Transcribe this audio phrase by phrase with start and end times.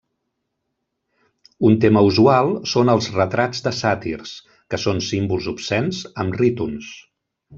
[1.69, 4.33] Un tema usual són els retrats de sàtirs,
[4.75, 6.91] que són símbols obscens, amb rítons.